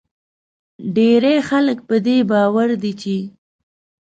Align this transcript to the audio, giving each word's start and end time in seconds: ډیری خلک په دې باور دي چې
ډیری 0.95 1.35
خلک 1.49 1.77
په 1.87 1.95
دې 2.05 2.17
باور 2.31 2.69
دي 2.81 2.91
چې 3.01 3.15